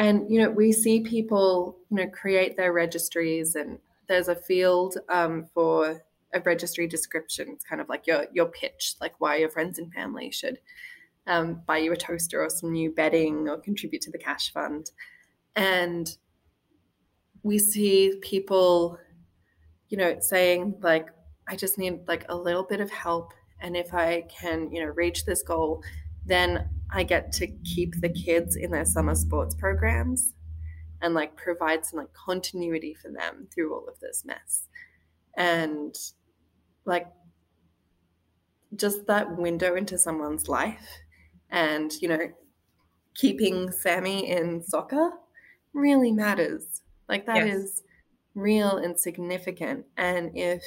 [0.00, 4.96] And you know, we see people, you know, create their registries, and there's a field
[5.08, 6.02] um, for
[6.34, 7.48] a registry description.
[7.50, 10.58] It's kind of like your your pitch, like why your friends and family should
[11.28, 14.90] um, buy you a toaster or some new bedding or contribute to the cash fund.
[15.54, 16.16] And
[17.44, 18.98] we see people
[19.90, 21.08] you know, saying like,
[21.46, 23.34] I just need like a little bit of help.
[23.60, 25.82] And if I can, you know, reach this goal,
[26.24, 30.34] then I get to keep the kids in their summer sports programs
[31.02, 34.68] and like provide some like continuity for them through all of this mess.
[35.36, 35.94] And
[36.84, 37.06] like
[38.76, 40.98] just that window into someone's life
[41.50, 42.30] and, you know,
[43.14, 45.10] keeping Sammy in soccer
[45.72, 46.82] really matters.
[47.08, 47.56] Like that yes.
[47.56, 47.82] is
[48.34, 49.86] real and significant.
[49.96, 50.62] And if,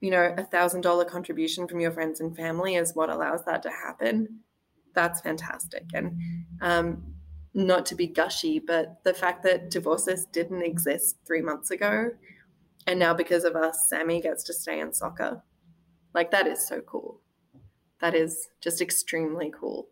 [0.00, 3.62] you know, a thousand dollar contribution from your friends and family is what allows that
[3.62, 4.40] to happen,
[4.96, 5.84] that's fantastic.
[5.94, 6.18] And
[6.60, 7.14] um,
[7.54, 12.10] not to be gushy, but the fact that Divorcist didn't exist three months ago,
[12.88, 15.42] and now because of us, Sammy gets to stay in soccer,
[16.14, 17.20] like that is so cool.
[18.00, 19.88] That is just extremely cool.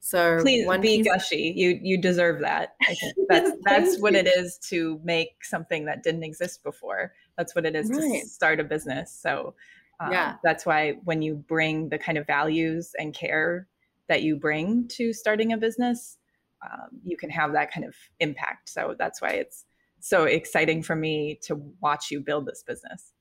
[0.00, 1.52] So please be piece- gushy.
[1.56, 2.74] You you deserve that.
[3.28, 7.12] that's that's what it is to make something that didn't exist before.
[7.36, 8.22] That's what it is right.
[8.22, 9.12] to start a business.
[9.12, 9.54] So
[10.00, 13.66] um, yeah, that's why when you bring the kind of values and care
[14.08, 16.18] that you bring to starting a business,
[16.64, 18.68] um, you can have that kind of impact.
[18.68, 19.64] So that's why it's
[20.00, 23.12] so exciting for me to watch you build this business.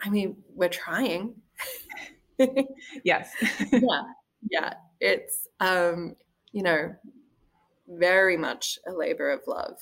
[0.00, 1.34] I mean, we're trying.
[3.04, 3.32] yes.
[3.72, 4.02] yeah.
[4.50, 6.14] Yeah it's um,
[6.52, 6.94] you know
[7.88, 9.78] very much a labor of love.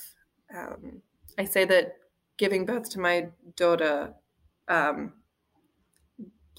[0.53, 1.01] Um,
[1.37, 1.93] I say that
[2.37, 4.13] giving birth to my daughter
[4.67, 5.13] um,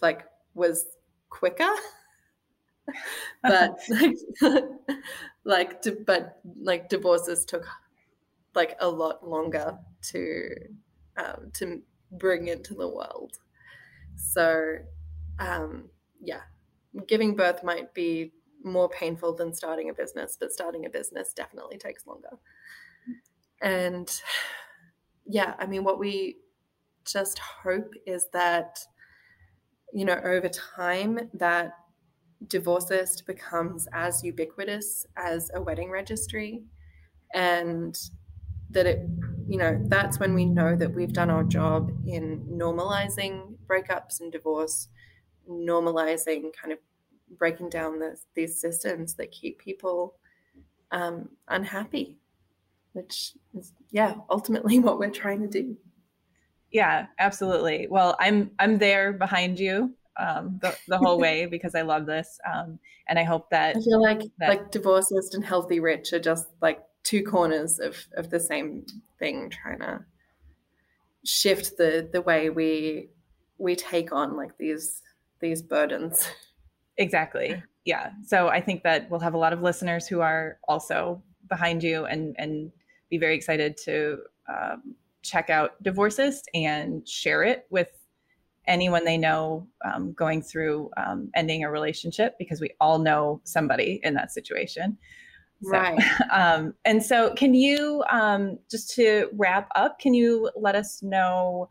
[0.00, 0.22] like
[0.54, 0.86] was
[1.28, 1.68] quicker,
[3.42, 3.78] but
[5.44, 7.66] like, like but like Divorcist took
[8.54, 9.78] like a lot longer
[10.10, 10.48] to
[11.16, 13.38] um, to bring into the world.
[14.16, 14.76] So
[15.38, 16.42] um, yeah,
[17.06, 18.32] giving birth might be
[18.64, 22.38] more painful than starting a business, but starting a business definitely takes longer.
[23.60, 24.10] And
[25.26, 26.38] yeah, I mean, what we
[27.04, 28.78] just hope is that,
[29.92, 31.72] you know, over time, that
[32.46, 36.62] Divorcist becomes as ubiquitous as a wedding registry.
[37.34, 37.98] And
[38.70, 39.06] that it,
[39.46, 44.32] you know, that's when we know that we've done our job in normalizing breakups and
[44.32, 44.88] divorce,
[45.48, 46.78] normalizing kind of
[47.38, 50.16] breaking down this, these systems that keep people
[50.90, 52.18] um, unhappy,
[52.92, 55.76] which is yeah, ultimately what we're trying to do.
[56.70, 57.86] Yeah, absolutely.
[57.90, 62.38] Well, I'm I'm there behind you um, the, the whole way because I love this,
[62.50, 66.20] um, and I hope that I feel like that, like Divorcist and healthy rich are
[66.20, 68.84] just like two corners of of the same
[69.18, 70.04] thing, trying to
[71.24, 73.08] shift the the way we
[73.58, 75.02] we take on like these
[75.40, 76.28] these burdens.
[76.96, 77.62] Exactly.
[77.84, 78.10] Yeah.
[78.24, 82.04] So I think that we'll have a lot of listeners who are also behind you
[82.04, 82.70] and and
[83.10, 87.88] be very excited to um, check out Divorcist and share it with
[88.66, 94.00] anyone they know um, going through um, ending a relationship because we all know somebody
[94.02, 94.98] in that situation.
[95.62, 96.02] So, right.
[96.32, 99.98] Um, and so, can you um, just to wrap up?
[99.98, 101.68] Can you let us know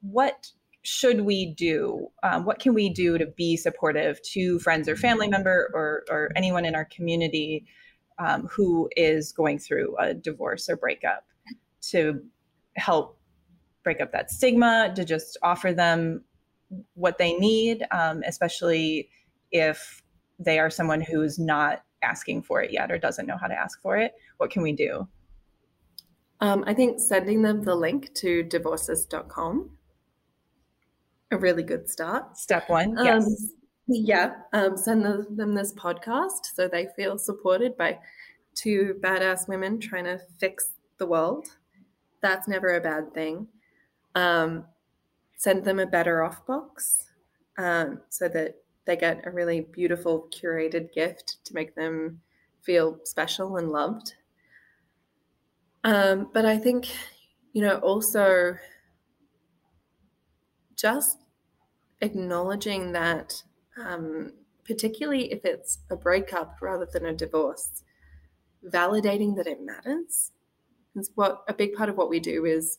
[0.00, 0.48] what
[0.82, 2.08] should we do?
[2.22, 6.30] Um, what can we do to be supportive to friends or family member or or
[6.36, 7.66] anyone in our community
[8.18, 11.24] um, who is going through a divorce or breakup
[11.80, 12.22] to
[12.76, 13.17] help
[13.88, 16.22] break up that stigma, to just offer them
[16.92, 19.08] what they need, um, especially
[19.50, 20.02] if
[20.38, 23.80] they are someone who's not asking for it yet or doesn't know how to ask
[23.80, 24.12] for it.
[24.36, 25.08] What can we do?
[26.40, 29.70] Um, I think sending them the link to divorcist.com
[31.30, 32.36] a really good start.
[32.36, 33.52] Step one, um, yes.
[33.86, 37.98] Yeah, um, send them this podcast so they feel supported by
[38.54, 41.46] two badass women trying to fix the world.
[42.20, 43.46] That's never a bad thing.
[44.18, 44.64] Um,
[45.36, 47.04] send them a better off box
[47.56, 52.20] um, so that they get a really beautiful curated gift to make them
[52.62, 54.14] feel special and loved.
[55.84, 56.88] Um, but I think,
[57.52, 58.56] you know, also
[60.74, 61.18] just
[62.00, 63.40] acknowledging that,
[63.80, 64.32] um,
[64.64, 67.84] particularly if it's a breakup rather than a divorce,
[68.66, 70.32] validating that it matters.
[70.96, 72.78] It's what a big part of what we do is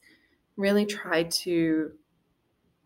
[0.60, 1.92] really try to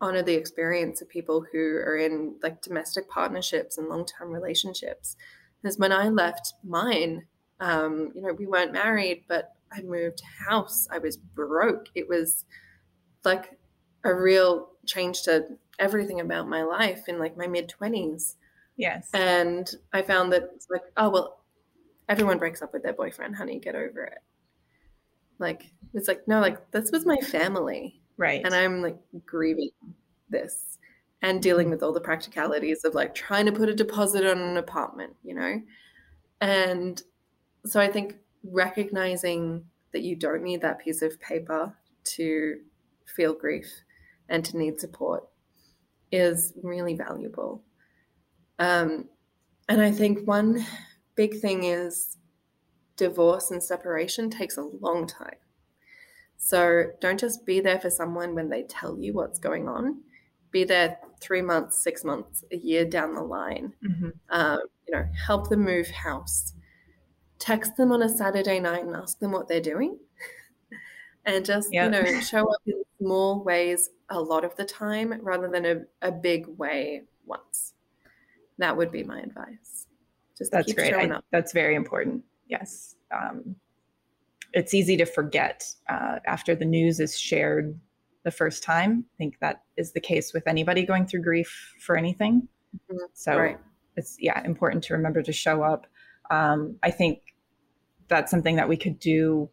[0.00, 5.16] honor the experience of people who are in like domestic partnerships and long-term relationships.
[5.60, 7.26] Because when i left mine
[7.60, 10.86] um, you know we weren't married but i moved house.
[10.90, 11.86] I was broke.
[11.94, 12.44] It was
[13.24, 13.58] like
[14.04, 15.46] a real change to
[15.78, 18.36] everything about my life in like my mid 20s
[18.76, 19.08] yes.
[19.12, 21.40] And i found that it's like oh well
[22.08, 24.18] everyone breaks up with their boyfriend honey get over it
[25.38, 28.00] like it's like no like this was my family.
[28.16, 28.42] Right.
[28.44, 29.70] And i'm like grieving
[30.28, 30.78] this
[31.22, 34.56] and dealing with all the practicalities of like trying to put a deposit on an
[34.56, 35.60] apartment you know?
[36.40, 37.02] And
[37.64, 41.74] so i think recognizing that you don't need that piece of paper
[42.04, 42.58] to
[43.06, 43.70] feel grief
[44.28, 45.24] and to need support
[46.10, 47.62] is really valuable.
[48.58, 49.08] Um,
[49.68, 50.64] and i think one
[51.16, 52.16] big thing is
[52.96, 55.36] divorce and separation takes a long time
[56.44, 60.02] so don't just be there for someone when they tell you what's going on.
[60.50, 63.72] Be there three months, six months, a year down the line.
[63.82, 64.10] Mm-hmm.
[64.28, 66.52] Um, you know, help them move house.
[67.38, 69.98] Text them on a Saturday night and ask them what they're doing.
[71.24, 71.86] and just, yep.
[71.86, 75.80] you know, show up in small ways a lot of the time rather than a,
[76.02, 77.72] a big way once.
[78.58, 79.86] That would be my advice.
[80.36, 80.92] Just that's great.
[80.92, 82.22] I, that's very important.
[82.48, 82.96] Yes.
[83.10, 83.56] Um,
[84.52, 87.78] it's easy to forget uh, after the news is shared
[88.24, 89.04] the first time.
[89.14, 92.48] I think that is the case with anybody going through grief for anything.
[92.90, 93.04] Mm-hmm.
[93.12, 93.58] So right.
[93.96, 95.86] it's yeah important to remember to show up.
[96.30, 97.20] Um, I think
[98.08, 99.50] that's something that we could do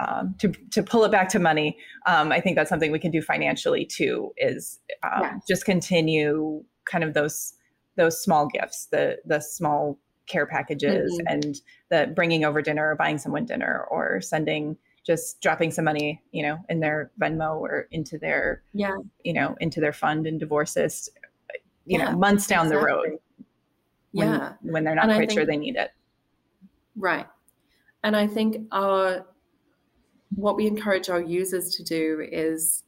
[0.00, 1.76] um, to to pull it back to money.
[2.06, 4.32] Um, I think that's something we can do financially too.
[4.36, 5.38] Is um, yeah.
[5.48, 7.54] just continue kind of those
[7.96, 9.98] those small gifts, the the small
[10.28, 11.26] care packages mm-hmm.
[11.26, 11.60] and
[11.90, 14.76] the bringing over dinner or buying someone dinner or sending
[15.06, 19.56] just dropping some money, you know, in their Venmo or into their, yeah, you know,
[19.58, 21.08] into their fund and Divorcist,
[21.86, 22.78] you yeah, know, months down exactly.
[22.78, 23.18] the road.
[24.12, 24.52] When, yeah.
[24.60, 25.90] When they're not and quite think, sure they need it.
[26.94, 27.26] Right.
[28.04, 29.26] And I think our,
[30.34, 32.84] what we encourage our users to do is,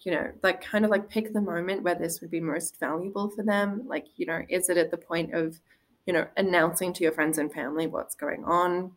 [0.00, 3.30] you know, like kind of like pick the moment where this would be most valuable
[3.30, 3.82] for them.
[3.86, 5.58] Like, you know, is it at the point of
[6.06, 8.92] you know, announcing to your friends and family what's going on?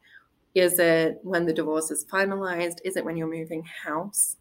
[0.54, 2.78] Is it when the divorce is finalized?
[2.84, 4.38] Is it when you're moving house?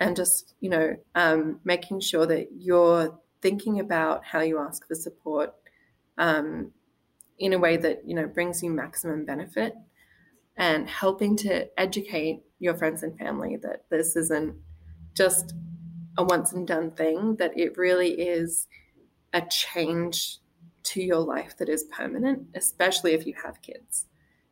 [0.00, 4.94] And just, you know, um, making sure that you're thinking about how you ask for
[4.94, 5.54] support
[6.18, 6.72] um,
[7.38, 9.74] in a way that, you know, brings you maximum benefit
[10.56, 14.56] and helping to educate your friends and family that this isn't
[15.14, 15.54] just
[16.16, 18.66] a once and done thing, that it really is
[19.32, 20.38] a change
[20.84, 24.06] to your life that is permanent, especially if you have kids,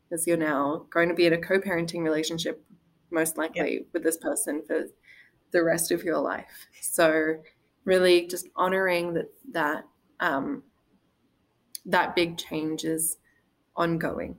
[0.08, 2.64] because you're now going to be in a co parenting relationship,
[3.10, 4.86] most likely with this person for
[5.52, 6.66] the rest of your life.
[6.80, 7.36] So,
[7.84, 9.84] really just honoring that, that,
[10.20, 10.62] um,
[11.84, 13.18] that big change is
[13.76, 14.36] ongoing,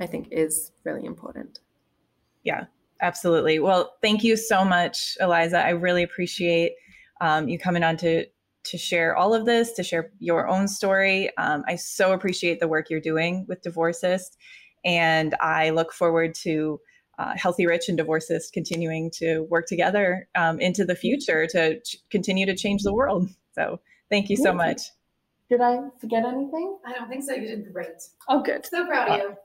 [0.00, 1.60] I think is really important.
[2.42, 2.64] Yeah.
[3.00, 3.58] Absolutely.
[3.58, 5.64] Well, thank you so much, Eliza.
[5.64, 6.72] I really appreciate
[7.20, 8.26] um, you coming on to
[8.70, 11.30] to share all of this, to share your own story.
[11.36, 14.36] Um, I so appreciate the work you're doing with Divorcist,
[14.84, 16.80] and I look forward to
[17.18, 21.96] uh, Healthy Rich and Divorcist continuing to work together um, into the future to ch-
[22.10, 23.28] continue to change the world.
[23.54, 24.82] So, thank you so much.
[25.50, 26.78] Did I forget anything?
[26.86, 27.34] I don't think so.
[27.34, 27.88] You did great.
[28.28, 28.66] Oh, good.
[28.66, 29.36] So proud of you.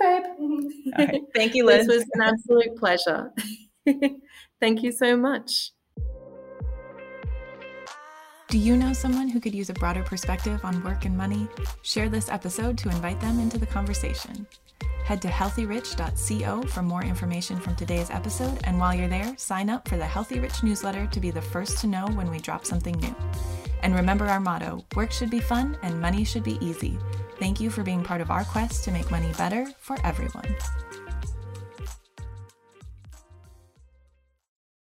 [0.00, 0.94] Thanks, babe.
[0.98, 1.22] All right.
[1.34, 1.86] Thank you, Liz.
[1.86, 3.32] This was an absolute pleasure.
[4.60, 5.70] Thank you so much.
[8.48, 11.46] Do you know someone who could use a broader perspective on work and money?
[11.82, 14.46] Share this episode to invite them into the conversation.
[15.04, 19.86] Head to healthyrich.co for more information from today's episode, and while you're there, sign up
[19.86, 22.94] for the Healthy Rich newsletter to be the first to know when we drop something
[23.00, 23.14] new.
[23.82, 26.98] And remember our motto work should be fun and money should be easy.
[27.38, 30.56] Thank you for being part of our quest to make money better for everyone.